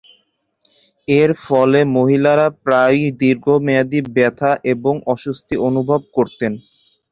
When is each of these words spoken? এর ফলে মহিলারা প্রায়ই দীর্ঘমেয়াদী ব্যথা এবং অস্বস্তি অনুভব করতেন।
এর 1.07 1.29
ফলে 1.43 1.79
মহিলারা 1.95 2.47
প্রায়ই 2.63 3.05
দীর্ঘমেয়াদী 3.21 3.99
ব্যথা 4.15 4.51
এবং 4.73 4.93
অস্বস্তি 5.13 5.55
অনুভব 5.67 5.99
করতেন। 6.13 6.53